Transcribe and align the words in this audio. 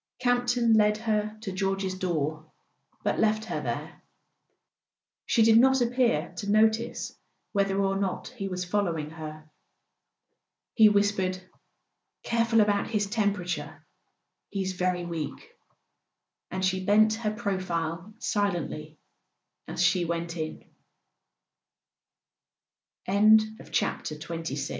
Camp 0.17 0.47
ton 0.47 0.73
led 0.73 0.97
her 0.97 1.37
to 1.41 1.51
George's 1.51 1.93
door, 1.93 2.51
but 3.03 3.19
left 3.19 3.45
her 3.45 3.61
there; 3.61 4.01
she 5.27 5.43
did 5.43 5.59
not 5.59 5.79
appear 5.79 6.33
to 6.37 6.49
notice 6.49 7.13
whether 7.51 7.79
or 7.79 7.95
not 7.95 8.29
he 8.29 8.47
was 8.47 8.65
following 8.65 9.11
her. 9.11 9.47
He 10.73 10.89
whispered: 10.89 11.43
"Careful 12.23 12.61
about 12.61 12.87
his 12.87 13.05
tem¬ 13.05 13.31
perature; 13.35 13.79
he's 14.49 14.73
very 14.73 15.05
weak," 15.05 15.51
and 16.49 16.65
she 16.65 16.83
bent 16.83 17.13
her 17.13 17.29
profile 17.31 18.11
silent 18.17 18.71